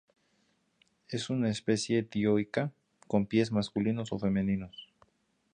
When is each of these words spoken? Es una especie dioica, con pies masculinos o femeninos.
Es 1.09 1.29
una 1.29 1.51
especie 1.51 2.01
dioica, 2.01 2.71
con 3.07 3.27
pies 3.27 3.51
masculinos 3.51 4.11
o 4.11 4.17
femeninos. 4.17 4.89